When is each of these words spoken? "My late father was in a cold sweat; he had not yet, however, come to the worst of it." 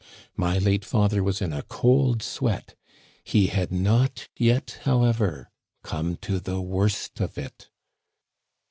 "My 0.35 0.57
late 0.57 0.83
father 0.83 1.21
was 1.23 1.43
in 1.43 1.53
a 1.53 1.61
cold 1.61 2.23
sweat; 2.23 2.73
he 3.23 3.45
had 3.53 3.71
not 3.71 4.29
yet, 4.35 4.79
however, 4.81 5.51
come 5.83 6.15
to 6.25 6.39
the 6.39 6.59
worst 6.59 7.19
of 7.19 7.37
it." 7.37 7.69